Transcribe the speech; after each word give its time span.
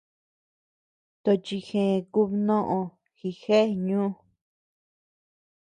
Tochi 1.23 1.57
gë 1.67 1.83
kubnoʼö 2.13 2.79
jigea 3.17 3.61
ñu. 3.85 4.03